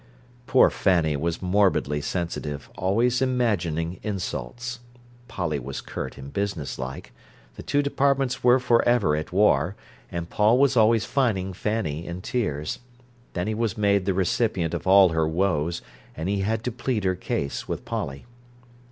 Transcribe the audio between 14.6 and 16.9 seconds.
of all her woes, and he had to